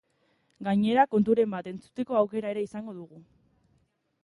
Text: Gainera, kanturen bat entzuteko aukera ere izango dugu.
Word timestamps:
Gainera, 0.67 1.03
kanturen 1.11 1.51
bat 1.57 1.69
entzuteko 1.73 2.19
aukera 2.23 2.55
ere 2.57 2.65
izango 2.69 2.99
dugu. 3.03 3.23